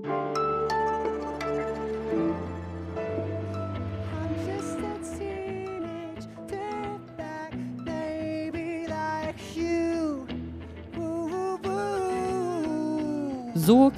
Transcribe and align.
So 0.00 0.06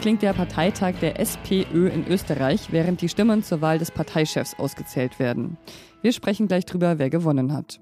klingt 0.00 0.22
der 0.22 0.32
Parteitag 0.32 0.94
der 1.00 1.20
SPÖ 1.20 1.88
in 1.88 2.06
Österreich, 2.08 2.72
während 2.72 3.00
die 3.00 3.08
Stimmen 3.08 3.42
zur 3.42 3.60
Wahl 3.60 3.78
des 3.78 3.90
Parteichefs 3.90 4.54
ausgezählt 4.58 5.18
werden. 5.18 5.56
Wir 6.02 6.12
sprechen 6.12 6.48
gleich 6.48 6.66
drüber, 6.66 6.98
wer 6.98 7.10
gewonnen 7.10 7.52
hat. 7.52 7.80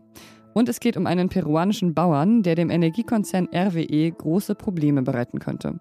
Und 0.52 0.68
es 0.68 0.80
geht 0.80 0.96
um 0.96 1.06
einen 1.06 1.30
peruanischen 1.30 1.94
Bauern, 1.94 2.42
der 2.42 2.54
dem 2.54 2.70
Energiekonzern 2.70 3.48
RWE 3.54 4.10
große 4.10 4.54
Probleme 4.54 5.02
bereiten 5.02 5.38
könnte. 5.38 5.80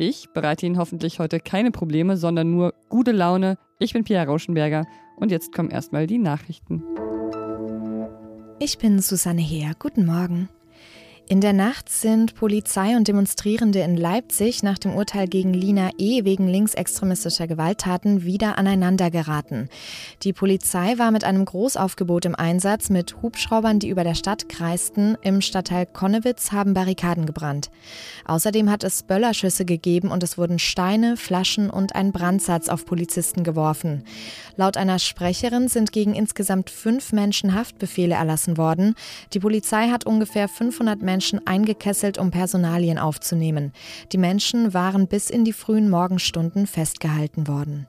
Ich 0.00 0.28
bereite 0.32 0.64
Ihnen 0.64 0.78
hoffentlich 0.78 1.18
heute 1.18 1.40
keine 1.40 1.72
Probleme, 1.72 2.16
sondern 2.16 2.52
nur 2.52 2.72
gute 2.88 3.10
Laune. 3.10 3.58
Ich 3.80 3.94
bin 3.94 4.04
Pia 4.04 4.22
Rauschenberger 4.22 4.86
und 5.16 5.32
jetzt 5.32 5.52
kommen 5.52 5.72
erstmal 5.72 6.06
die 6.06 6.18
Nachrichten. 6.18 6.84
Ich 8.60 8.78
bin 8.78 9.00
Susanne 9.00 9.40
Heer. 9.40 9.72
Guten 9.76 10.06
Morgen. 10.06 10.48
In 11.30 11.42
der 11.42 11.52
Nacht 11.52 11.90
sind 11.90 12.36
Polizei 12.36 12.96
und 12.96 13.06
Demonstrierende 13.06 13.80
in 13.80 13.98
Leipzig 13.98 14.62
nach 14.62 14.78
dem 14.78 14.94
Urteil 14.94 15.28
gegen 15.28 15.52
Lina 15.52 15.90
E. 15.98 16.24
wegen 16.24 16.48
linksextremistischer 16.48 17.46
Gewalttaten 17.46 18.24
wieder 18.24 18.56
aneinandergeraten. 18.56 19.68
Die 20.22 20.32
Polizei 20.32 20.96
war 20.96 21.10
mit 21.10 21.24
einem 21.24 21.44
Großaufgebot 21.44 22.24
im 22.24 22.34
Einsatz 22.34 22.88
mit 22.88 23.20
Hubschraubern, 23.20 23.78
die 23.78 23.90
über 23.90 24.04
der 24.04 24.14
Stadt 24.14 24.48
kreisten. 24.48 25.18
Im 25.20 25.42
Stadtteil 25.42 25.84
Konnewitz 25.84 26.52
haben 26.52 26.72
Barrikaden 26.72 27.26
gebrannt. 27.26 27.70
Außerdem 28.24 28.70
hat 28.70 28.82
es 28.82 29.02
Böllerschüsse 29.02 29.66
gegeben 29.66 30.10
und 30.10 30.22
es 30.22 30.38
wurden 30.38 30.58
Steine, 30.58 31.18
Flaschen 31.18 31.68
und 31.68 31.94
ein 31.94 32.10
Brandsatz 32.10 32.70
auf 32.70 32.86
Polizisten 32.86 33.44
geworfen. 33.44 34.02
Laut 34.56 34.78
einer 34.78 34.98
Sprecherin 34.98 35.68
sind 35.68 35.92
gegen 35.92 36.14
insgesamt 36.14 36.70
fünf 36.70 37.12
Menschen 37.12 37.54
Haftbefehle 37.54 38.14
erlassen 38.14 38.56
worden. 38.56 38.94
Die 39.34 39.40
Polizei 39.40 39.88
hat 39.88 40.06
ungefähr 40.06 40.48
500 40.48 41.02
Menschen 41.02 41.17
Menschen 41.18 41.44
eingekesselt, 41.48 42.16
um 42.16 42.30
Personalien 42.30 42.96
aufzunehmen. 42.96 43.72
Die 44.12 44.18
Menschen 44.18 44.72
waren 44.72 45.08
bis 45.08 45.30
in 45.30 45.44
die 45.44 45.52
frühen 45.52 45.90
Morgenstunden 45.90 46.68
festgehalten 46.68 47.48
worden. 47.48 47.88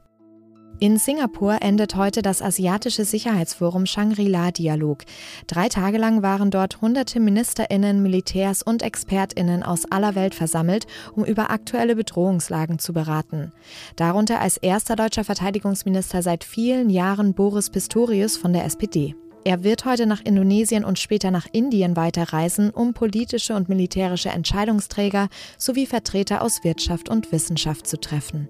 In 0.80 0.97
Singapur 0.97 1.61
endet 1.61 1.95
heute 1.95 2.23
das 2.23 2.41
asiatische 2.41 3.05
Sicherheitsforum 3.05 3.85
Shangri-La-Dialog. 3.85 5.03
Drei 5.45 5.69
Tage 5.69 6.00
lang 6.00 6.23
waren 6.23 6.50
dort 6.50 6.81
hunderte 6.81 7.19
Ministerinnen, 7.19 8.02
Militärs 8.02 8.63
und 8.63 8.81
Expertinnen 8.81 9.61
aus 9.61 9.85
aller 9.91 10.16
Welt 10.16 10.33
versammelt, 10.33 10.88
um 11.13 11.23
über 11.23 11.52
aktuelle 11.52 11.95
Bedrohungslagen 11.95 12.80
zu 12.80 12.94
beraten. 12.94 13.52
Darunter 13.95 14.41
als 14.41 14.57
erster 14.57 14.95
deutscher 14.95 15.23
Verteidigungsminister 15.23 16.23
seit 16.23 16.44
vielen 16.44 16.89
Jahren 16.89 17.35
Boris 17.35 17.69
Pistorius 17.69 18.38
von 18.38 18.53
der 18.53 18.66
SPD. 18.66 19.13
Er 19.50 19.64
wird 19.64 19.83
heute 19.83 20.05
nach 20.05 20.22
Indonesien 20.23 20.86
und 20.86 21.00
später 21.00 21.31
nach 21.31 21.47
Indien 21.52 21.95
weiterreisen, 21.95 22.69
um 22.69 22.94
politische 22.94 23.56
und 23.56 23.67
militärische 23.67 24.30
Entscheidungsträger 24.30 25.28
sowie 25.58 25.88
Vertreter 25.88 26.44
aus 26.44 26.64
Wirtschaft 26.64 27.09
und 27.09 27.31
Wissenschaft 27.31 27.88
zu 27.88 28.00
treffen. 28.00 28.47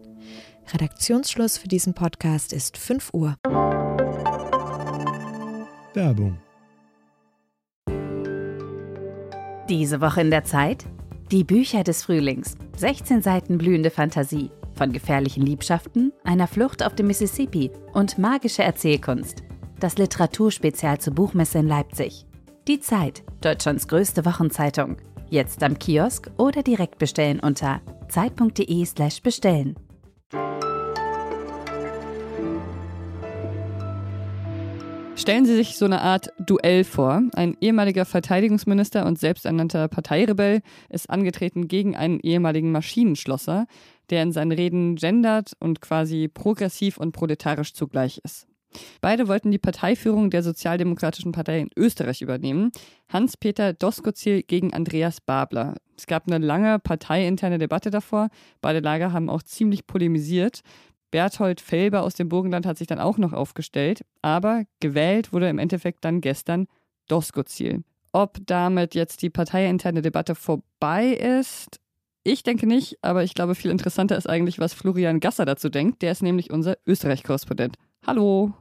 Redaktionsschluss 0.73 1.57
für 1.57 1.69
diesen 1.69 1.93
Podcast 1.93 2.51
ist 2.51 2.77
5 2.77 3.13
Uhr. 3.13 3.37
Werbung. 5.93 6.37
Diese 9.69 10.01
Woche 10.01 10.19
in 10.19 10.31
der 10.31 10.43
Zeit? 10.43 10.83
Die 11.31 11.45
Bücher 11.45 11.85
des 11.85 12.03
Frühlings. 12.03 12.55
16 12.75 13.21
Seiten 13.21 13.57
blühende 13.57 13.89
Fantasie. 13.89 14.51
Von 14.73 14.91
gefährlichen 14.91 15.45
Liebschaften, 15.45 16.11
einer 16.25 16.47
Flucht 16.47 16.83
auf 16.83 16.93
dem 16.93 17.07
Mississippi 17.07 17.71
und 17.93 18.17
magische 18.17 18.63
Erzählkunst 18.63 19.43
das 19.79 19.97
Literaturspezial 19.97 20.99
zur 20.99 21.13
Buchmesse 21.13 21.59
in 21.59 21.67
Leipzig. 21.67 22.25
Die 22.67 22.79
Zeit, 22.79 23.23
Deutschlands 23.41 23.87
größte 23.87 24.25
Wochenzeitung. 24.25 24.97
Jetzt 25.29 25.63
am 25.63 25.77
Kiosk 25.77 26.29
oder 26.37 26.63
direkt 26.63 26.99
bestellen 26.99 27.39
unter 27.39 27.81
zeit.de/slash 28.09 29.21
bestellen. 29.21 29.75
Stellen 35.15 35.45
Sie 35.45 35.55
sich 35.55 35.77
so 35.77 35.83
eine 35.83 36.01
Art 36.01 36.31
Duell 36.39 36.85
vor. 36.85 37.21
Ein 37.33 37.57
ehemaliger 37.59 38.05
Verteidigungsminister 38.05 39.05
und 39.05 39.19
selbsternannter 39.19 39.89
Parteirebell 39.89 40.61
ist 40.89 41.09
angetreten 41.09 41.67
gegen 41.67 41.95
einen 41.97 42.21
ehemaligen 42.21 42.71
Maschinenschlosser, 42.71 43.67
der 44.09 44.23
in 44.23 44.31
seinen 44.31 44.53
Reden 44.53 44.95
gendert 44.95 45.53
und 45.59 45.81
quasi 45.81 46.29
progressiv 46.29 46.97
und 46.97 47.11
proletarisch 47.11 47.73
zugleich 47.73 48.21
ist. 48.23 48.48
Beide 49.01 49.27
wollten 49.27 49.51
die 49.51 49.57
Parteiführung 49.57 50.29
der 50.29 50.43
Sozialdemokratischen 50.43 51.31
Partei 51.31 51.59
in 51.59 51.69
Österreich 51.75 52.21
übernehmen. 52.21 52.71
Hans-Peter 53.07 53.73
Doskozil 53.73 54.43
gegen 54.43 54.73
Andreas 54.73 55.21
Babler. 55.21 55.75
Es 55.97 56.07
gab 56.07 56.27
eine 56.27 56.43
lange 56.43 56.79
parteiinterne 56.79 57.57
Debatte 57.57 57.89
davor. 57.89 58.29
Beide 58.61 58.79
Lager 58.79 59.11
haben 59.11 59.29
auch 59.29 59.43
ziemlich 59.43 59.87
polemisiert. 59.87 60.61
Berthold 61.11 61.59
Felber 61.59 62.03
aus 62.03 62.13
dem 62.13 62.29
Burgenland 62.29 62.65
hat 62.65 62.77
sich 62.77 62.87
dann 62.87 62.99
auch 62.99 63.17
noch 63.17 63.33
aufgestellt, 63.33 64.05
aber 64.21 64.63
gewählt 64.79 65.33
wurde 65.33 65.49
im 65.49 65.57
Endeffekt 65.57 66.05
dann 66.05 66.21
gestern 66.21 66.67
Doskozil. 67.07 67.83
Ob 68.11 68.37
damit 68.45 68.95
jetzt 68.95 69.21
die 69.21 69.29
parteiinterne 69.29 70.01
Debatte 70.01 70.35
vorbei 70.35 71.07
ist, 71.07 71.79
ich 72.23 72.43
denke 72.43 72.67
nicht, 72.67 72.97
aber 73.01 73.23
ich 73.23 73.33
glaube, 73.33 73.55
viel 73.55 73.71
interessanter 73.71 74.17
ist 74.17 74.29
eigentlich, 74.29 74.59
was 74.59 74.73
Florian 74.73 75.19
Gasser 75.19 75.45
dazu 75.45 75.69
denkt. 75.69 76.01
Der 76.01 76.11
ist 76.11 76.21
nämlich 76.21 76.51
unser 76.51 76.77
Österreich-Korrespondent. 76.85 77.77
Hallo. 78.09 78.51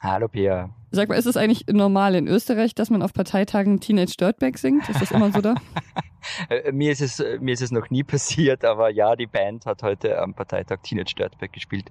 Hallo 0.00 0.26
Pia. 0.26 0.70
Sag 0.90 1.08
mal, 1.08 1.14
ist 1.14 1.26
es 1.26 1.36
eigentlich 1.36 1.68
normal 1.68 2.16
in 2.16 2.26
Österreich, 2.26 2.74
dass 2.74 2.90
man 2.90 3.00
auf 3.00 3.12
Parteitagen 3.12 3.78
Teenage 3.78 4.16
Dirtbag 4.18 4.58
singt? 4.58 4.88
Ist 4.88 5.00
das 5.00 5.12
immer 5.12 5.30
so 5.30 5.40
da? 5.40 5.54
Äh, 6.50 6.72
mir, 6.72 6.92
ist 6.92 7.00
es, 7.00 7.22
mir 7.40 7.54
ist 7.54 7.62
es 7.62 7.70
noch 7.70 7.88
nie 7.88 8.02
passiert, 8.02 8.62
aber 8.64 8.90
ja, 8.90 9.16
die 9.16 9.26
Band 9.26 9.64
hat 9.64 9.82
heute 9.82 10.20
am 10.20 10.34
Parteitag 10.34 10.82
Teenage 10.82 11.14
Dirtbag 11.16 11.52
gespielt. 11.52 11.90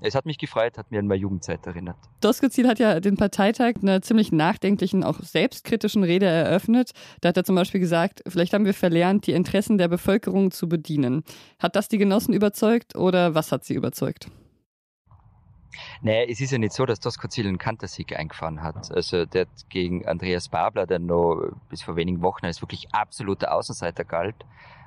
Es 0.00 0.14
hat 0.14 0.24
mich 0.24 0.38
gefreut, 0.38 0.78
hat 0.78 0.90
mir 0.92 1.00
an 1.00 1.08
meine 1.08 1.20
Jugendzeit 1.20 1.66
erinnert. 1.66 1.96
Doskozil 2.20 2.68
hat 2.68 2.78
ja 2.78 3.00
den 3.00 3.16
Parteitag 3.16 3.76
einer 3.82 4.00
ziemlich 4.02 4.30
nachdenklichen, 4.30 5.02
auch 5.02 5.18
selbstkritischen 5.20 6.04
Rede 6.04 6.26
eröffnet. 6.26 6.90
Da 7.22 7.30
hat 7.30 7.38
er 7.38 7.44
zum 7.44 7.56
Beispiel 7.56 7.80
gesagt, 7.80 8.22
vielleicht 8.28 8.52
haben 8.52 8.66
wir 8.66 8.74
verlernt, 8.74 9.26
die 9.26 9.32
Interessen 9.32 9.78
der 9.78 9.88
Bevölkerung 9.88 10.52
zu 10.52 10.68
bedienen. 10.68 11.24
Hat 11.58 11.74
das 11.74 11.88
die 11.88 11.98
Genossen 11.98 12.34
überzeugt 12.34 12.94
oder 12.94 13.34
was 13.34 13.50
hat 13.50 13.64
sie 13.64 13.74
überzeugt? 13.74 14.28
Naja, 16.00 16.24
es 16.28 16.40
ist 16.40 16.50
ja 16.50 16.58
nicht 16.58 16.72
so, 16.72 16.86
dass 16.86 17.00
Doskozil 17.00 17.46
einen 17.46 17.58
Kantersieg 17.58 18.16
eingefahren 18.18 18.62
hat. 18.62 18.90
Also 18.92 19.24
der 19.26 19.42
hat 19.42 19.68
gegen 19.68 20.06
Andreas 20.06 20.48
Babler, 20.48 20.86
der 20.86 20.98
noch 20.98 21.40
bis 21.68 21.82
vor 21.82 21.96
wenigen 21.96 22.22
Wochen 22.22 22.46
als 22.46 22.62
wirklich 22.62 22.92
absoluter 22.94 23.54
Außenseiter 23.54 24.04
galt, 24.04 24.36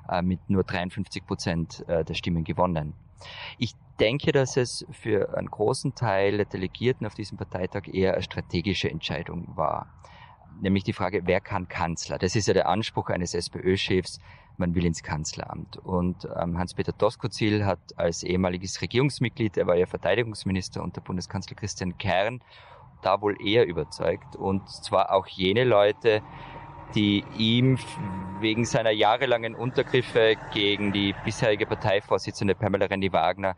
äh, 0.10 0.22
mit 0.22 0.40
nur 0.50 0.64
53 0.64 1.26
Prozent 1.26 1.84
äh, 1.88 2.04
der 2.04 2.14
Stimmen 2.14 2.44
gewonnen. 2.44 2.94
Ich 3.58 3.74
denke, 4.00 4.32
dass 4.32 4.58
es 4.58 4.86
für 4.92 5.38
einen 5.38 5.50
großen 5.50 5.96
Teil 5.96 6.38
der 6.38 6.46
Delegierten 6.46 7.08
auf 7.08 7.16
diesem 7.16 7.38
Parteitag 7.38 7.88
eher 7.92 8.14
eine 8.14 8.24
strategische 8.24 8.90
Entscheidung 8.90 9.56
war. 9.56 9.88
Nämlich 10.62 10.84
die 10.84 10.94
Frage, 10.94 11.22
wer 11.26 11.42
kann 11.42 11.68
Kanzler? 11.68 12.18
Das 12.18 12.36
ist 12.36 12.48
ja 12.48 12.54
der 12.54 12.68
Anspruch 12.70 13.10
eines 13.10 13.34
SPÖ-Chefs, 13.34 14.20
man 14.60 14.76
will 14.76 14.86
ins 14.86 15.04
Kanzleramt. 15.04 15.78
Und 15.78 16.28
ähm, 16.40 16.58
Hans-Peter 16.58 16.92
Doskozil 16.92 17.66
hat 17.66 17.80
als 17.96 18.24
ehemaliges 18.24 18.82
Regierungsmitglied, 18.82 19.58
er 19.58 19.68
war 19.68 19.76
ja 19.76 19.86
Verteidigungsminister 19.86 20.82
unter 20.82 21.02
Bundeskanzler 21.02 21.56
Christian 21.56 21.98
Kern, 21.98 22.42
da 23.02 23.22
wohl 23.22 23.36
eher 23.46 23.66
überzeugt. 23.68 24.36
Und 24.36 24.68
zwar 24.70 25.14
auch 25.14 25.28
jene 25.28 25.64
Leute, 25.64 26.22
die 26.94 27.24
ihm 27.38 27.78
wegen 28.40 28.66
seiner 28.66 28.92
jahrelangen 28.92 29.56
Untergriffe 29.56 30.36
gegen 30.54 30.92
die 30.92 31.14
bisherige 31.24 31.66
Parteivorsitzende 31.66 32.56
Pamela 32.56 32.86
Rendi-Wagner 32.86 33.56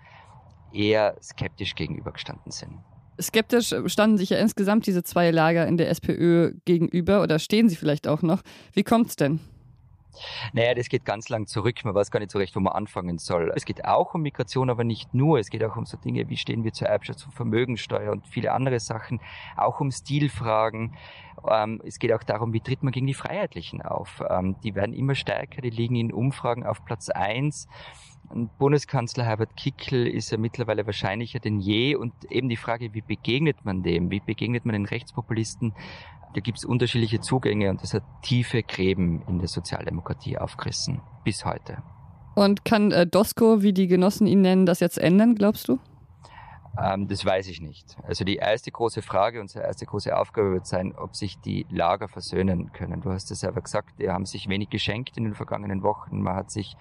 eher 0.71 1.17
skeptisch 1.21 1.75
gegenübergestanden 1.75 2.51
sind. 2.51 2.79
Skeptisch 3.19 3.73
standen 3.87 4.17
sich 4.17 4.29
ja 4.29 4.37
insgesamt 4.37 4.85
diese 4.85 5.03
zwei 5.03 5.31
Lager 5.31 5.67
in 5.67 5.77
der 5.77 5.89
SPÖ 5.89 6.53
gegenüber 6.65 7.23
oder 7.23 7.39
stehen 7.39 7.67
sie 7.67 7.75
vielleicht 7.75 8.07
auch 8.07 8.21
noch. 8.21 8.41
Wie 8.73 8.83
kommt's 8.83 9.15
denn? 9.15 9.39
Naja, 10.53 10.73
das 10.73 10.89
geht 10.89 11.05
ganz 11.05 11.29
lang 11.29 11.47
zurück. 11.47 11.83
Man 11.83 11.95
weiß 11.95 12.11
gar 12.11 12.19
nicht 12.19 12.31
so 12.31 12.39
recht, 12.39 12.55
wo 12.55 12.59
man 12.59 12.73
anfangen 12.73 13.17
soll. 13.17 13.51
Es 13.55 13.65
geht 13.65 13.85
auch 13.85 14.13
um 14.13 14.21
Migration, 14.21 14.69
aber 14.69 14.83
nicht 14.83 15.13
nur. 15.13 15.39
Es 15.39 15.49
geht 15.49 15.63
auch 15.63 15.75
um 15.75 15.85
so 15.85 15.97
Dinge, 15.97 16.29
wie 16.29 16.37
stehen 16.37 16.63
wir 16.63 16.73
zur 16.73 16.89
Erbschafts- 16.89 17.25
und 17.25 17.33
Vermögensteuer 17.33 18.11
und 18.11 18.27
viele 18.27 18.51
andere 18.51 18.79
Sachen. 18.79 19.19
Auch 19.55 19.79
um 19.79 19.91
Stilfragen. 19.91 20.95
Ähm, 21.49 21.81
es 21.85 21.99
geht 21.99 22.13
auch 22.13 22.23
darum, 22.23 22.53
wie 22.53 22.61
tritt 22.61 22.83
man 22.83 22.91
gegen 22.91 23.07
die 23.07 23.13
Freiheitlichen 23.13 23.81
auf. 23.81 24.23
Ähm, 24.29 24.55
die 24.63 24.75
werden 24.75 24.93
immer 24.93 25.15
stärker, 25.15 25.61
die 25.61 25.69
liegen 25.69 25.95
in 25.95 26.11
Umfragen 26.11 26.65
auf 26.65 26.83
Platz 26.85 27.09
eins. 27.09 27.67
Bundeskanzler 28.57 29.23
Herbert 29.23 29.55
Kickl 29.55 30.05
ist 30.05 30.31
ja 30.31 30.37
mittlerweile 30.37 30.85
wahrscheinlicher 30.85 31.39
denn 31.39 31.59
je 31.59 31.95
und 31.95 32.13
eben 32.29 32.49
die 32.49 32.57
Frage, 32.57 32.93
wie 32.93 33.01
begegnet 33.01 33.63
man 33.63 33.83
dem? 33.83 34.11
Wie 34.11 34.19
begegnet 34.19 34.65
man 34.65 34.73
den 34.73 34.85
Rechtspopulisten? 34.85 35.73
Da 36.33 36.41
gibt 36.41 36.57
es 36.57 36.65
unterschiedliche 36.65 37.19
Zugänge 37.19 37.69
und 37.69 37.81
das 37.81 37.93
hat 37.93 38.03
tiefe 38.21 38.63
Gräben 38.63 39.23
in 39.27 39.39
der 39.39 39.47
Sozialdemokratie 39.47 40.37
aufgerissen. 40.37 41.01
Bis 41.23 41.45
heute. 41.45 41.77
Und 42.35 42.65
kann 42.65 42.91
äh, 42.91 43.07
Dosko, 43.07 43.63
wie 43.63 43.73
die 43.73 43.87
Genossen 43.87 44.27
ihn 44.27 44.41
nennen, 44.41 44.65
das 44.65 44.79
jetzt 44.79 44.99
ändern, 44.99 45.35
glaubst 45.35 45.67
du? 45.69 45.79
Ähm, 46.79 47.07
das 47.07 47.25
weiß 47.25 47.47
ich 47.47 47.61
nicht. 47.61 47.97
Also 48.03 48.23
die 48.23 48.35
erste 48.35 48.71
große 48.71 49.01
Frage, 49.01 49.41
unsere 49.41 49.65
erste 49.65 49.85
große 49.85 50.15
Aufgabe 50.15 50.51
wird 50.51 50.67
sein, 50.67 50.93
ob 50.95 51.15
sich 51.15 51.39
die 51.39 51.65
Lager 51.69 52.07
versöhnen 52.07 52.71
können. 52.71 53.01
Du 53.01 53.11
hast 53.11 53.31
es 53.31 53.39
selber 53.39 53.61
gesagt, 53.61 53.99
die 53.99 54.09
haben 54.09 54.25
sich 54.25 54.47
wenig 54.47 54.69
geschenkt 54.69 55.17
in 55.17 55.23
den 55.23 55.33
vergangenen 55.33 55.81
Wochen. 55.81 56.21
Man 56.21 56.35
hat 56.35 56.51
sich 56.51 56.77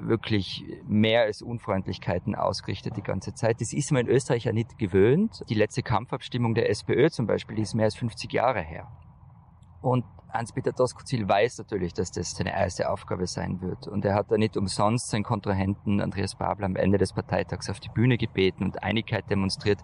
wirklich 0.00 0.64
mehr 0.86 1.22
als 1.22 1.42
Unfreundlichkeiten 1.42 2.34
ausgerichtet 2.34 2.96
die 2.96 3.02
ganze 3.02 3.34
Zeit. 3.34 3.60
Das 3.60 3.72
ist 3.72 3.92
man 3.92 4.06
in 4.06 4.12
Österreich 4.12 4.44
ja 4.44 4.52
nicht 4.52 4.78
gewöhnt. 4.78 5.42
Die 5.48 5.54
letzte 5.54 5.82
Kampfabstimmung 5.82 6.54
der 6.54 6.70
SPÖ 6.70 7.10
zum 7.10 7.26
Beispiel, 7.26 7.56
die 7.56 7.62
ist 7.62 7.74
mehr 7.74 7.86
als 7.86 7.96
50 7.96 8.32
Jahre 8.32 8.60
her. 8.60 8.88
Und 9.82 10.04
Hans-Peter 10.32 10.72
Doskozil 10.72 11.28
weiß 11.28 11.58
natürlich, 11.58 11.94
dass 11.94 12.10
das 12.10 12.32
seine 12.32 12.52
erste 12.52 12.90
Aufgabe 12.90 13.26
sein 13.26 13.60
wird. 13.60 13.88
Und 13.88 14.04
er 14.04 14.14
hat 14.14 14.30
da 14.30 14.36
nicht 14.36 14.56
umsonst 14.56 15.10
seinen 15.10 15.22
Kontrahenten 15.22 16.00
Andreas 16.00 16.34
Babler 16.34 16.66
am 16.66 16.76
Ende 16.76 16.98
des 16.98 17.12
Parteitags 17.12 17.70
auf 17.70 17.80
die 17.80 17.88
Bühne 17.88 18.18
gebeten 18.18 18.64
und 18.64 18.82
Einigkeit 18.82 19.30
demonstriert. 19.30 19.80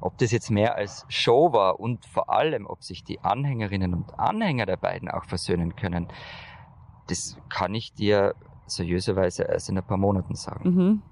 Ob 0.00 0.18
das 0.18 0.30
jetzt 0.30 0.50
mehr 0.50 0.76
als 0.76 1.06
Show 1.08 1.52
war 1.52 1.80
und 1.80 2.04
vor 2.06 2.30
allem, 2.30 2.66
ob 2.66 2.82
sich 2.82 3.04
die 3.04 3.20
Anhängerinnen 3.20 3.94
und 3.94 4.18
Anhänger 4.18 4.66
der 4.66 4.76
beiden 4.76 5.08
auch 5.08 5.24
versöhnen 5.24 5.76
können, 5.76 6.08
das 7.08 7.38
kann 7.48 7.74
ich 7.74 7.94
dir 7.94 8.34
seriöserweise 8.66 9.44
erst 9.44 9.68
in 9.68 9.78
ein 9.78 9.86
paar 9.86 9.96
Monaten 9.96 10.34
sagen. 10.34 10.70
Mhm. 10.70 11.02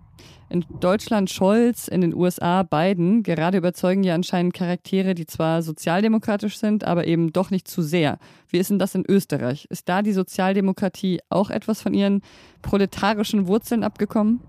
In 0.49 0.65
Deutschland 0.79 1.31
Scholz, 1.31 1.89
in 1.89 2.01
den 2.01 2.15
USA 2.15 2.63
Biden. 2.63 3.23
Gerade 3.23 3.59
überzeugen 3.59 4.05
ja 4.05 4.15
anscheinend 4.15 4.55
Charaktere, 4.55 5.15
die 5.15 5.27
zwar 5.27 5.63
sozialdemokratisch 5.63 6.59
sind, 6.59 6.85
aber 6.85 7.07
eben 7.07 7.33
doch 7.33 7.51
nicht 7.51 7.67
zu 7.67 7.83
sehr. 7.83 8.19
Wie 8.49 8.59
ist 8.59 8.71
denn 8.71 8.79
das 8.79 8.95
in 8.95 9.05
Österreich? 9.09 9.67
Ist 9.71 9.89
da 9.89 10.03
die 10.03 10.13
Sozialdemokratie 10.13 11.21
auch 11.31 11.51
etwas 11.51 11.83
von 11.83 11.95
ihren 11.95 12.23
proletarischen 12.63 13.47
Wurzeln 13.47 13.83
abgekommen? 13.83 14.41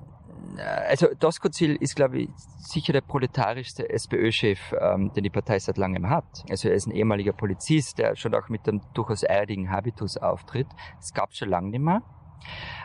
Also 0.88 1.07
Doskozil 1.19 1.75
ist, 1.75 1.96
glaube 1.96 2.19
ich, 2.19 2.30
sicher 2.60 2.94
der 2.94 3.02
proletarischste 3.02 3.90
SPÖ-Chef, 3.90 4.60
ähm, 4.80 5.12
den 5.13 5.24
die 5.24 5.30
Partei 5.30 5.60
seit 5.60 5.78
langem 5.78 6.10
hat. 6.10 6.46
Also 6.50 6.69
er 6.69 6.75
ist 6.75 6.88
ein 6.88 6.92
ehemaliger 6.92 7.34
Polizist, 7.34 7.98
der 7.98 8.16
schon 8.16 8.34
auch 8.36 8.50
mit 8.50 8.68
einem 8.68 8.81
durchaus 8.94 9.24
erdigen 9.24 9.69
Habitus 9.69 10.18
auftritt. 10.18 10.68
Das 10.98 11.13
gab 11.13 11.31
es 11.31 11.38
schon 11.38 11.50
lange 11.50 11.69
nicht 11.69 11.81
mehr. 11.81 12.02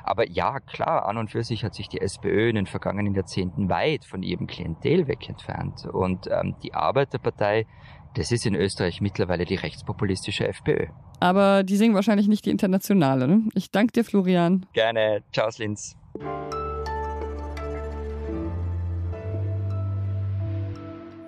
Aber 0.03 0.29
ja, 0.29 0.61
klar, 0.61 1.07
an 1.07 1.17
und 1.17 1.31
für 1.31 1.45
sich 1.45 1.65
hat 1.65 1.75
sich 1.75 1.89
die 1.89 2.01
SPÖ 2.01 2.49
in 2.49 2.57
den 2.57 2.67
vergangenen 2.67 3.15
Jahrzehnten 3.15 3.69
weit 3.69 4.05
von 4.05 4.23
ihrem 4.23 4.47
Klientel 4.47 5.09
weg 5.09 5.29
entfernt. 5.29 5.87
Und 5.87 6.29
ähm, 6.31 6.57
die 6.63 6.75
Arbeiterpartei, 6.75 7.67
das 8.15 8.33
ist 8.33 8.47
in 8.47 8.55
Österreich 8.55 9.01
mittlerweile 9.01 9.45
die 9.45 9.55
rechtspopulistische 9.55 10.49
FPÖ. 10.49 10.87
Aber 11.21 11.63
die 11.63 11.77
singen 11.77 11.95
wahrscheinlich 11.95 12.29
nicht 12.29 12.47
die 12.47 12.51
internationale. 12.51 13.29
Ne? 13.29 13.43
Ich 13.55 13.71
danke 13.71 13.93
dir, 13.93 14.05
Florian. 14.05 14.67
Gerne. 14.73 15.23
Ciao, 15.33 15.49
Linz. 15.59 15.97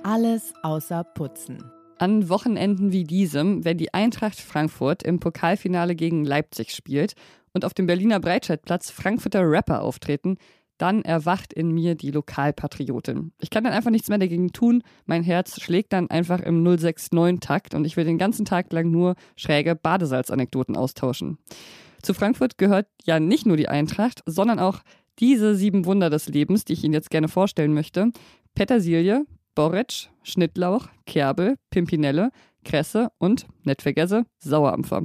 Alles 0.02 0.52
außer 0.62 1.04
Putzen. 1.04 1.62
An 2.02 2.28
Wochenenden 2.28 2.90
wie 2.90 3.04
diesem, 3.04 3.64
wenn 3.64 3.78
die 3.78 3.94
Eintracht 3.94 4.40
Frankfurt 4.40 5.04
im 5.04 5.20
Pokalfinale 5.20 5.94
gegen 5.94 6.24
Leipzig 6.24 6.72
spielt 6.72 7.14
und 7.52 7.64
auf 7.64 7.74
dem 7.74 7.86
Berliner 7.86 8.18
Breitscheidplatz 8.18 8.90
Frankfurter 8.90 9.48
Rapper 9.48 9.82
auftreten, 9.82 10.36
dann 10.78 11.02
erwacht 11.02 11.52
in 11.52 11.70
mir 11.70 11.94
die 11.94 12.10
Lokalpatriotin. 12.10 13.30
Ich 13.38 13.50
kann 13.50 13.62
dann 13.62 13.72
einfach 13.72 13.92
nichts 13.92 14.08
mehr 14.08 14.18
dagegen 14.18 14.50
tun. 14.50 14.82
Mein 15.06 15.22
Herz 15.22 15.60
schlägt 15.60 15.92
dann 15.92 16.10
einfach 16.10 16.40
im 16.40 16.64
069-Takt 16.66 17.72
und 17.72 17.84
ich 17.84 17.96
will 17.96 18.04
den 18.04 18.18
ganzen 18.18 18.44
Tag 18.44 18.72
lang 18.72 18.90
nur 18.90 19.14
schräge 19.36 19.76
Badesalzanekdoten 19.76 20.76
austauschen. 20.76 21.38
Zu 22.02 22.14
Frankfurt 22.14 22.58
gehört 22.58 22.88
ja 23.04 23.20
nicht 23.20 23.46
nur 23.46 23.56
die 23.56 23.68
Eintracht, 23.68 24.24
sondern 24.26 24.58
auch 24.58 24.80
diese 25.20 25.54
sieben 25.54 25.84
Wunder 25.84 26.10
des 26.10 26.26
Lebens, 26.26 26.64
die 26.64 26.72
ich 26.72 26.82
Ihnen 26.82 26.94
jetzt 26.94 27.10
gerne 27.10 27.28
vorstellen 27.28 27.74
möchte. 27.74 28.10
Petersilie, 28.56 29.24
Borretsch, 29.54 30.08
Schnittlauch, 30.22 30.88
Kerbel, 31.06 31.56
Pimpinelle, 31.70 32.30
Kresse 32.64 33.08
und, 33.18 33.46
nicht 33.64 33.82
vergesse, 33.82 34.24
Sauerampfer. 34.38 35.02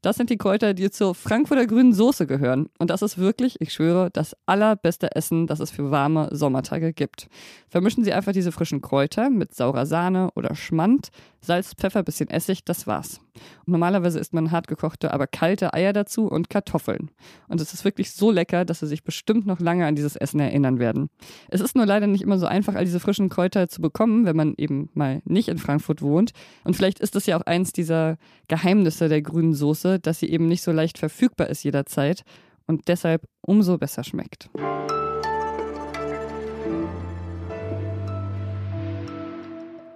Das 0.00 0.16
sind 0.16 0.30
die 0.30 0.36
Kräuter, 0.36 0.74
die 0.74 0.90
zur 0.90 1.14
Frankfurter 1.14 1.66
grünen 1.66 1.92
Soße 1.92 2.26
gehören. 2.26 2.68
Und 2.78 2.90
das 2.90 3.02
ist 3.02 3.18
wirklich, 3.18 3.60
ich 3.60 3.72
schwöre, 3.72 4.10
das 4.12 4.36
allerbeste 4.46 5.14
Essen, 5.14 5.46
das 5.46 5.60
es 5.60 5.70
für 5.70 5.90
warme 5.90 6.28
Sommertage 6.32 6.92
gibt. 6.92 7.28
Vermischen 7.68 8.04
Sie 8.04 8.12
einfach 8.12 8.32
diese 8.32 8.52
frischen 8.52 8.80
Kräuter 8.80 9.30
mit 9.30 9.54
saurer 9.54 9.86
Sahne 9.86 10.30
oder 10.34 10.54
Schmand, 10.54 11.08
Salz, 11.42 11.74
Pfeffer, 11.74 12.02
bisschen 12.02 12.28
Essig, 12.28 12.64
das 12.64 12.86
war's. 12.86 13.20
Und 13.66 13.72
normalerweise 13.72 14.18
isst 14.18 14.34
man 14.34 14.50
hartgekochte, 14.50 15.12
aber 15.12 15.26
kalte 15.26 15.72
Eier 15.72 15.92
dazu 15.92 16.26
und 16.26 16.50
Kartoffeln. 16.50 17.10
Und 17.48 17.60
es 17.60 17.72
ist 17.72 17.84
wirklich 17.84 18.12
so 18.12 18.30
lecker, 18.30 18.64
dass 18.64 18.80
Sie 18.80 18.86
sich 18.86 19.04
bestimmt 19.04 19.46
noch 19.46 19.60
lange 19.60 19.86
an 19.86 19.94
dieses 19.94 20.16
Essen 20.16 20.40
erinnern 20.40 20.78
werden. 20.78 21.08
Es 21.48 21.60
ist 21.60 21.76
nur 21.76 21.86
leider 21.86 22.06
nicht 22.06 22.22
immer 22.22 22.38
so 22.38 22.46
einfach, 22.46 22.74
all 22.74 22.84
diese 22.84 23.00
frischen 23.00 23.28
Kräuter 23.28 23.68
zu 23.68 23.80
bekommen, 23.80 24.26
wenn 24.26 24.36
man 24.36 24.54
eben 24.58 24.90
mal 24.94 25.22
nicht 25.24 25.48
in 25.48 25.58
Frankfurt 25.58 26.02
wohnt. 26.02 26.32
Und 26.64 26.76
vielleicht 26.76 27.00
ist 27.00 27.14
das 27.14 27.26
ja 27.26 27.38
auch 27.38 27.46
eins 27.46 27.72
dieser 27.72 28.18
Geheimnisse 28.48 29.08
der 29.08 29.22
grünen 29.22 29.54
Soße, 29.54 29.98
dass 29.98 30.20
sie 30.20 30.30
eben 30.30 30.46
nicht 30.46 30.62
so 30.62 30.72
leicht 30.72 30.98
verfügbar 30.98 31.48
ist 31.48 31.62
jederzeit 31.62 32.22
und 32.66 32.88
deshalb 32.88 33.26
umso 33.40 33.78
besser 33.78 34.04
schmeckt. 34.04 34.50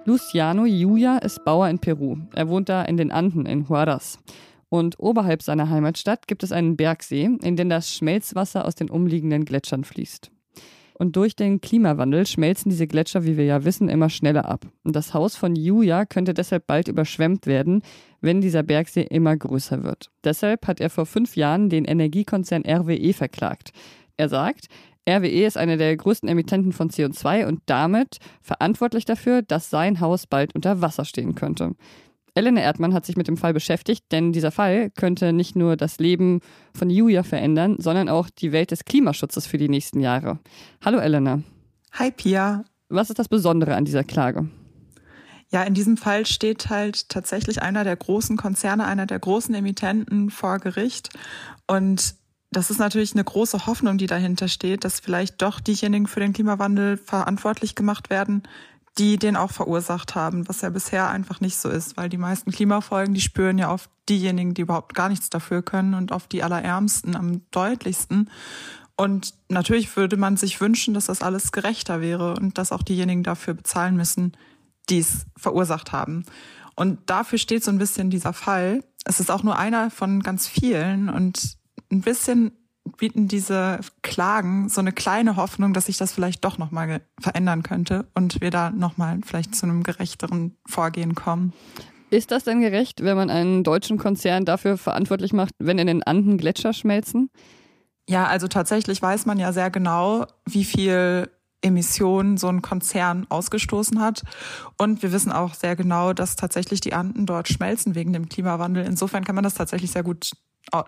Luciano 0.07 0.67
Yuya 0.67 1.17
ist 1.17 1.47
Bauer 1.47 1.71
in 1.71 1.79
Peru. 1.79 2.19
Er 2.35 2.49
wohnt 2.49 2.69
da 2.69 2.83
in 2.83 2.99
den 2.99 3.11
Anden 3.11 3.47
in 3.47 3.71
Huaraz. 3.71 4.19
Und 4.69 4.97
oberhalb 4.99 5.41
seiner 5.41 5.71
Heimatstadt 5.71 6.27
gibt 6.27 6.43
es 6.43 6.53
einen 6.53 6.77
Bergsee, 6.77 7.31
in 7.43 7.57
den 7.57 7.71
das 7.71 7.91
Schmelzwasser 7.91 8.67
aus 8.67 8.75
den 8.75 8.91
umliegenden 8.91 9.47
Gletschern 9.47 9.83
fließt. 9.83 10.31
Und 10.99 11.17
durch 11.17 11.37
den 11.37 11.63
Klimawandel 11.63 12.27
schmelzen 12.27 12.69
diese 12.69 12.87
Gletscher, 12.87 13.25
wie 13.25 13.39
wir 13.39 13.47
ja 13.47 13.65
wissen, 13.65 13.89
immer 13.89 14.11
schneller 14.11 14.45
ab. 14.45 14.67
Und 14.85 14.95
das 14.95 15.15
Haus 15.15 15.37
von 15.37 15.57
Yuya 15.57 16.05
könnte 16.05 16.35
deshalb 16.35 16.67
bald 16.67 16.89
überschwemmt 16.89 17.47
werden, 17.47 17.83
wenn 18.21 18.43
dieser 18.43 18.63
Bergsee 18.63 19.07
immer 19.09 19.35
größer 19.35 19.85
wird. 19.85 20.11
Deshalb 20.23 20.67
hat 20.67 20.81
er 20.81 20.91
vor 20.91 21.07
fünf 21.07 21.35
Jahren 21.35 21.71
den 21.71 21.87
Energiekonzern 21.87 22.63
RWE 22.67 23.15
verklagt. 23.15 23.73
Er 24.19 24.29
sagt, 24.29 24.69
RWE 25.09 25.47
ist 25.47 25.59
einer 25.59 25.77
der 25.77 25.97
größten 25.97 26.29
Emittenten 26.29 26.73
von 26.73 26.91
CO2 26.91 27.47
und 27.47 27.61
damit 27.67 28.19
verantwortlich 28.41 29.05
dafür, 29.05 29.43
dass 29.43 29.71
sein 29.71 30.01
Haus 30.01 30.27
bald 30.27 30.55
unter 30.55 30.81
Wasser 30.81 31.05
stehen 31.05 31.35
könnte. 31.35 31.73
Elena 32.37 32.61
Erdmann 32.61 32.95
hat 32.95 33.07
sich 33.07 33.17
mit 33.17 33.29
dem 33.29 33.37
Fall 33.37 33.55
beschäftigt, 33.55 34.07
denn 34.11 34.33
dieser 34.33 34.51
Fall 34.51 34.91
könnte 34.91 35.33
nicht 35.33 35.55
nur 35.55 35.77
das 35.77 35.99
Leben 35.99 36.41
von 36.75 36.91
Julia 36.91 37.23
verändern, 37.23 37.77
sondern 37.79 38.09
auch 38.09 38.29
die 38.29 38.51
Welt 38.51 38.73
des 38.73 38.85
Klimaschutzes 38.85 39.47
für 39.47 39.59
die 39.59 39.69
nächsten 39.69 40.01
Jahre. 40.01 40.41
Hallo 40.85 40.99
Elena. 40.99 41.43
Hi 41.93 42.11
Pia. 42.11 42.65
Was 42.89 43.11
ist 43.11 43.21
das 43.21 43.29
Besondere 43.29 43.77
an 43.77 43.85
dieser 43.85 44.03
Klage? 44.03 44.49
Ja, 45.51 45.63
in 45.63 45.75
diesem 45.75 45.97
Fall 45.97 46.27
steht 46.27 46.71
halt 46.71 47.09
tatsächlich 47.09 47.63
einer 47.63 47.85
der 47.85 47.95
großen 47.95 48.37
Konzerne, 48.37 48.87
einer 48.87 49.07
der 49.07 49.21
großen 49.21 49.55
Emittenten 49.55 50.31
vor 50.31 50.59
Gericht. 50.59 51.11
Und 51.69 52.17
das 52.57 52.71
ist 52.71 52.79
natürlich 52.79 53.13
eine 53.15 53.25
große 53.25 53.67
Hoffnung, 53.67 53.99
die 53.99 54.07
dahinter 54.07 54.49
steht, 54.49 54.85
dass 54.85 55.01
vielleicht 55.01 55.43
doch 55.43 55.61
diejenigen 55.61 56.07
für 56.07 56.21
den 56.21 56.33
Klimawandel 56.33 56.97
verantwortlich 56.97 57.75
gemacht 57.75 58.11
werden, 58.11 58.43
die 58.99 59.19
den 59.19 59.37
auch 59.37 59.51
verursacht 59.51 60.15
haben, 60.15 60.49
was 60.49 60.61
ja 60.61 60.71
bisher 60.71 61.11
einfach 61.11 61.41
nicht 61.41 61.57
so 61.57 61.69
ist, 61.69 61.97
weil 61.97 62.09
die 62.09 62.19
meisten 62.19 62.53
Klimafolgen, 62.53 63.15
die 63.15 63.21
spüren 63.21 63.59
ja 63.59 63.69
auf 63.69 63.89
diejenigen, 64.09 64.55
die 64.55 64.63
überhaupt 64.63 64.95
gar 64.95 65.09
nichts 65.09 65.31
dafür 65.31 65.63
können 65.63 65.95
und 65.95 66.13
auf 66.13 66.29
die 66.29 66.43
Allerärmsten 66.43 67.17
am 67.17 67.43
deutlichsten. 67.51 68.31
Und 68.97 69.35
natürlich 69.49 69.97
würde 69.97 70.17
man 70.17 70.37
sich 70.37 70.61
wünschen, 70.61 70.95
dass 70.95 71.07
das 71.07 71.23
alles 71.23 71.51
gerechter 71.51 72.01
wäre 72.01 72.35
und 72.35 72.59
dass 72.59 72.71
auch 72.71 72.83
diejenigen 72.83 73.25
dafür 73.25 73.55
bezahlen 73.55 73.97
müssen, 73.97 74.37
die 74.89 75.01
es 75.01 75.27
verursacht 75.37 75.91
haben. 75.91 76.25
Und 76.77 76.99
dafür 77.07 77.39
steht 77.39 77.65
so 77.65 77.73
ein 77.73 77.79
bisschen 77.79 78.11
dieser 78.11 78.33
Fall. 78.33 78.85
Es 79.05 79.19
ist 79.19 79.31
auch 79.31 79.43
nur 79.43 79.59
einer 79.59 79.91
von 79.91 80.23
ganz 80.23 80.47
vielen 80.47 81.09
und 81.09 81.57
ein 81.91 82.01
bisschen 82.01 82.53
bieten 82.99 83.29
diese 83.29 83.81
Klagen 84.03 84.69
so 84.69 84.81
eine 84.81 84.93
kleine 84.93 85.37
Hoffnung, 85.37 85.73
dass 85.73 85.87
sich 85.87 85.97
das 85.97 86.13
vielleicht 86.13 86.45
doch 86.45 86.59
nochmal 86.59 87.01
verändern 87.19 87.63
könnte 87.63 88.07
und 88.15 88.41
wir 88.41 88.51
da 88.51 88.71
nochmal 88.71 89.21
vielleicht 89.25 89.55
zu 89.55 89.67
einem 89.67 89.83
gerechteren 89.83 90.57
Vorgehen 90.67 91.15
kommen. 91.15 91.53
Ist 92.11 92.31
das 92.31 92.45
denn 92.45 92.61
gerecht, 92.61 93.03
wenn 93.03 93.17
man 93.17 93.31
einen 93.31 93.65
deutschen 93.65 93.99
Konzern 93.99 94.45
dafür 94.45 94.77
verantwortlich 94.77 95.33
macht, 95.33 95.55
wenn 95.59 95.79
in 95.79 95.87
den 95.87 96.03
Anden 96.03 96.39
Gletscher 96.39 96.73
schmelzen? 96.73 97.31
Ja, 98.09 98.27
also 98.27 98.49
tatsächlich 98.49 99.01
weiß 99.01 99.27
man 99.27 99.39
ja 99.39 99.53
sehr 99.53 99.71
genau, 99.71 100.27
wie 100.45 100.65
viel 100.65 101.31
Emissionen 101.63 102.37
so 102.37 102.49
ein 102.49 102.61
Konzern 102.61 103.27
ausgestoßen 103.31 103.99
hat. 104.01 104.23
Und 104.77 105.03
wir 105.03 105.13
wissen 105.13 105.33
auch 105.33 105.55
sehr 105.55 105.75
genau, 105.75 106.13
dass 106.13 106.37
tatsächlich 106.37 106.81
die 106.81 106.93
Anden 106.93 107.25
dort 107.25 107.49
schmelzen 107.49 107.95
wegen 107.95 108.13
dem 108.13 108.29
Klimawandel. 108.29 108.85
Insofern 108.85 109.25
kann 109.25 109.35
man 109.35 109.45
das 109.45 109.55
tatsächlich 109.55 109.91
sehr 109.91 110.03
gut 110.03 110.33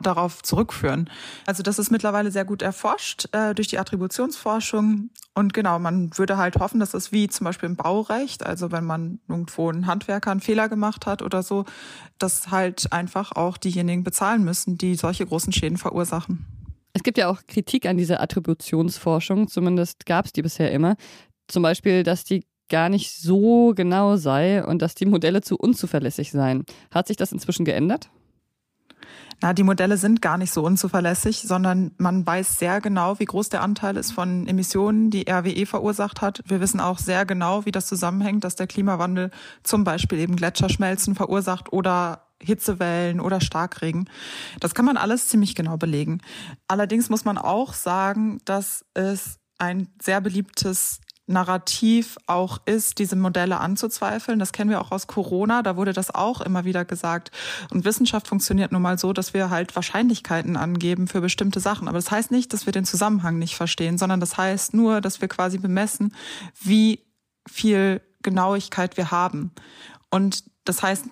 darauf 0.00 0.42
zurückführen. 0.42 1.10
Also 1.46 1.62
das 1.62 1.78
ist 1.78 1.90
mittlerweile 1.90 2.30
sehr 2.30 2.44
gut 2.44 2.62
erforscht 2.62 3.28
äh, 3.32 3.54
durch 3.54 3.68
die 3.68 3.78
Attributionsforschung. 3.78 5.10
Und 5.34 5.54
genau, 5.54 5.78
man 5.78 6.10
würde 6.16 6.36
halt 6.36 6.56
hoffen, 6.56 6.80
dass 6.80 6.94
es 6.94 7.12
wie 7.12 7.28
zum 7.28 7.44
Beispiel 7.44 7.68
im 7.68 7.76
Baurecht, 7.76 8.44
also 8.44 8.72
wenn 8.72 8.84
man 8.84 9.20
irgendwo 9.28 9.68
einen 9.68 9.86
Handwerker 9.86 10.30
einen 10.30 10.40
Fehler 10.40 10.68
gemacht 10.68 11.06
hat 11.06 11.22
oder 11.22 11.42
so, 11.42 11.64
dass 12.18 12.50
halt 12.50 12.92
einfach 12.92 13.32
auch 13.32 13.56
diejenigen 13.58 14.02
bezahlen 14.02 14.44
müssen, 14.44 14.78
die 14.78 14.94
solche 14.94 15.26
großen 15.26 15.52
Schäden 15.52 15.78
verursachen. 15.78 16.46
Es 16.94 17.02
gibt 17.02 17.18
ja 17.18 17.28
auch 17.28 17.42
Kritik 17.46 17.86
an 17.86 17.98
dieser 17.98 18.20
Attributionsforschung, 18.20 19.48
zumindest 19.48 20.06
gab 20.06 20.24
es 20.24 20.32
die 20.32 20.42
bisher 20.42 20.72
immer. 20.72 20.96
Zum 21.46 21.62
Beispiel, 21.62 22.02
dass 22.02 22.24
die 22.24 22.44
gar 22.68 22.88
nicht 22.88 23.12
so 23.12 23.74
genau 23.76 24.16
sei 24.16 24.64
und 24.64 24.82
dass 24.82 24.94
die 24.94 25.06
Modelle 25.06 25.42
zu 25.42 25.56
unzuverlässig 25.56 26.32
seien. 26.32 26.64
Hat 26.90 27.06
sich 27.06 27.16
das 27.16 27.32
inzwischen 27.32 27.64
geändert? 27.64 28.10
Na, 29.42 29.52
die 29.52 29.64
Modelle 29.64 29.98
sind 29.98 30.22
gar 30.22 30.38
nicht 30.38 30.52
so 30.52 30.62
unzuverlässig, 30.62 31.42
sondern 31.42 31.92
man 31.98 32.26
weiß 32.26 32.58
sehr 32.58 32.80
genau, 32.80 33.18
wie 33.18 33.26
groß 33.26 33.50
der 33.50 33.62
Anteil 33.62 33.96
ist 33.96 34.12
von 34.12 34.46
Emissionen, 34.46 35.10
die 35.10 35.28
RWE 35.28 35.66
verursacht 35.66 36.22
hat. 36.22 36.42
Wir 36.46 36.60
wissen 36.60 36.80
auch 36.80 36.98
sehr 36.98 37.26
genau, 37.26 37.66
wie 37.66 37.72
das 37.72 37.86
zusammenhängt, 37.86 38.44
dass 38.44 38.56
der 38.56 38.66
Klimawandel 38.66 39.30
zum 39.62 39.84
Beispiel 39.84 40.20
eben 40.20 40.36
Gletscherschmelzen 40.36 41.14
verursacht 41.14 41.72
oder 41.72 42.22
Hitzewellen 42.42 43.20
oder 43.20 43.40
Starkregen. 43.40 44.08
Das 44.60 44.74
kann 44.74 44.84
man 44.84 44.96
alles 44.96 45.28
ziemlich 45.28 45.54
genau 45.54 45.76
belegen. 45.76 46.20
Allerdings 46.66 47.10
muss 47.10 47.24
man 47.24 47.38
auch 47.38 47.74
sagen, 47.74 48.38
dass 48.44 48.84
es 48.94 49.38
ein 49.58 49.88
sehr 50.00 50.20
beliebtes 50.20 51.00
Narrativ 51.26 52.18
auch 52.26 52.58
ist, 52.66 52.98
diese 52.98 53.16
Modelle 53.16 53.58
anzuzweifeln. 53.58 54.38
Das 54.38 54.52
kennen 54.52 54.70
wir 54.70 54.80
auch 54.80 54.92
aus 54.92 55.06
Corona. 55.08 55.62
Da 55.62 55.76
wurde 55.76 55.92
das 55.92 56.14
auch 56.14 56.40
immer 56.40 56.64
wieder 56.64 56.84
gesagt. 56.84 57.32
Und 57.70 57.84
Wissenschaft 57.84 58.28
funktioniert 58.28 58.70
nun 58.70 58.82
mal 58.82 58.98
so, 58.98 59.12
dass 59.12 59.34
wir 59.34 59.50
halt 59.50 59.74
Wahrscheinlichkeiten 59.74 60.56
angeben 60.56 61.08
für 61.08 61.20
bestimmte 61.20 61.58
Sachen. 61.58 61.88
Aber 61.88 61.98
das 61.98 62.10
heißt 62.10 62.30
nicht, 62.30 62.52
dass 62.52 62.66
wir 62.66 62.72
den 62.72 62.84
Zusammenhang 62.84 63.38
nicht 63.38 63.56
verstehen, 63.56 63.98
sondern 63.98 64.20
das 64.20 64.36
heißt 64.36 64.74
nur, 64.74 65.00
dass 65.00 65.20
wir 65.20 65.28
quasi 65.28 65.58
bemessen, 65.58 66.14
wie 66.60 67.04
viel 67.48 68.00
Genauigkeit 68.22 68.96
wir 68.96 69.10
haben. 69.10 69.52
Und 70.10 70.44
das 70.64 70.82
heißt, 70.82 71.06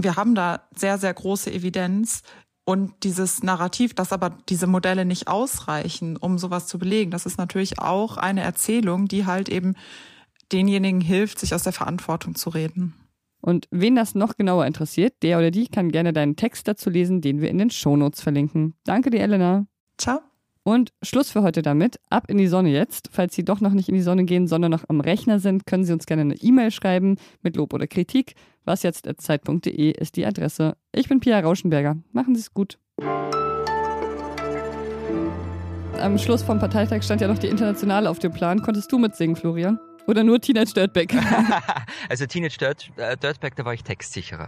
wir 0.00 0.16
haben 0.16 0.34
da 0.34 0.62
sehr, 0.74 0.98
sehr 0.98 1.14
große 1.14 1.52
Evidenz, 1.52 2.22
und 2.68 2.92
dieses 3.02 3.42
Narrativ, 3.42 3.94
dass 3.94 4.12
aber 4.12 4.36
diese 4.50 4.66
Modelle 4.66 5.06
nicht 5.06 5.26
ausreichen, 5.26 6.18
um 6.18 6.36
sowas 6.36 6.66
zu 6.66 6.78
belegen, 6.78 7.10
das 7.10 7.24
ist 7.24 7.38
natürlich 7.38 7.78
auch 7.78 8.18
eine 8.18 8.42
Erzählung, 8.42 9.08
die 9.08 9.24
halt 9.24 9.48
eben 9.48 9.72
denjenigen 10.52 11.00
hilft, 11.00 11.38
sich 11.38 11.54
aus 11.54 11.62
der 11.62 11.72
Verantwortung 11.72 12.34
zu 12.34 12.50
reden. 12.50 12.92
Und 13.40 13.68
wen 13.70 13.96
das 13.96 14.14
noch 14.14 14.36
genauer 14.36 14.66
interessiert, 14.66 15.14
der 15.22 15.38
oder 15.38 15.50
die 15.50 15.68
kann 15.68 15.90
gerne 15.90 16.12
deinen 16.12 16.36
Text 16.36 16.68
dazu 16.68 16.90
lesen, 16.90 17.22
den 17.22 17.40
wir 17.40 17.48
in 17.48 17.56
den 17.56 17.70
Shownotes 17.70 18.20
verlinken. 18.20 18.74
Danke 18.84 19.08
dir, 19.08 19.20
Elena. 19.20 19.66
Ciao. 19.96 20.20
Und 20.68 20.92
Schluss 21.00 21.30
für 21.30 21.42
heute 21.42 21.62
damit. 21.62 21.98
Ab 22.10 22.24
in 22.28 22.36
die 22.36 22.46
Sonne 22.46 22.68
jetzt. 22.68 23.08
Falls 23.10 23.34
Sie 23.34 23.42
doch 23.42 23.62
noch 23.62 23.72
nicht 23.72 23.88
in 23.88 23.94
die 23.94 24.02
Sonne 24.02 24.24
gehen, 24.24 24.46
sondern 24.46 24.70
noch 24.70 24.84
am 24.88 25.00
Rechner 25.00 25.38
sind, 25.38 25.64
können 25.64 25.84
Sie 25.84 25.94
uns 25.94 26.04
gerne 26.04 26.20
eine 26.20 26.34
E-Mail 26.34 26.70
schreiben 26.70 27.16
mit 27.40 27.56
Lob 27.56 27.72
oder 27.72 27.86
Kritik. 27.86 28.34
Was 28.66 28.82
jetzt 28.82 29.08
Zeit.de 29.16 29.92
ist 29.92 30.16
die 30.16 30.26
Adresse. 30.26 30.76
Ich 30.94 31.08
bin 31.08 31.20
Pia 31.20 31.40
Rauschenberger. 31.40 31.96
Machen 32.12 32.34
Sie 32.34 32.42
es 32.42 32.52
gut. 32.52 32.78
Am 35.98 36.18
Schluss 36.18 36.42
vom 36.42 36.58
Parteitag 36.58 37.02
stand 37.02 37.22
ja 37.22 37.28
noch 37.28 37.38
die 37.38 37.48
Internationale 37.48 38.10
auf 38.10 38.18
dem 38.18 38.32
Plan. 38.32 38.60
Konntest 38.60 38.92
du 38.92 38.98
mitsingen, 38.98 39.36
Florian? 39.36 39.80
Oder 40.06 40.22
nur 40.22 40.38
Teenage 40.38 40.74
Dirtbag? 40.74 41.14
also 42.10 42.26
Teenage 42.26 42.58
Dirt, 42.58 42.90
äh, 42.96 43.16
Dirtbag, 43.16 43.56
da 43.56 43.64
war 43.64 43.72
ich 43.72 43.84
textsicherer. 43.84 44.46